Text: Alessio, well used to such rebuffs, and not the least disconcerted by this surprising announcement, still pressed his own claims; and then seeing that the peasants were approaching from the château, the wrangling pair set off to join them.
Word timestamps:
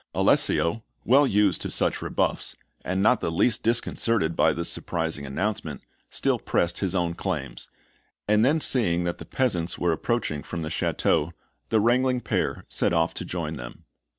Alessio, 0.15 0.81
well 1.05 1.27
used 1.27 1.61
to 1.61 1.69
such 1.69 2.01
rebuffs, 2.01 2.55
and 2.83 3.03
not 3.03 3.21
the 3.21 3.29
least 3.29 3.61
disconcerted 3.61 4.35
by 4.35 4.51
this 4.51 4.67
surprising 4.67 5.27
announcement, 5.27 5.83
still 6.09 6.39
pressed 6.39 6.79
his 6.79 6.95
own 6.95 7.13
claims; 7.13 7.69
and 8.27 8.43
then 8.43 8.59
seeing 8.59 9.03
that 9.03 9.19
the 9.19 9.25
peasants 9.25 9.77
were 9.77 9.91
approaching 9.91 10.41
from 10.41 10.63
the 10.63 10.69
château, 10.69 11.33
the 11.69 11.79
wrangling 11.79 12.19
pair 12.19 12.65
set 12.67 12.93
off 12.93 13.13
to 13.13 13.23
join 13.25 13.57
them. 13.57 13.85